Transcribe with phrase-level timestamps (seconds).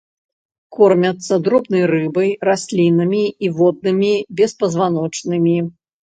[0.75, 5.55] Кормяцца дробнай рыбай, раслінамі і воднымі беспазваночнымі.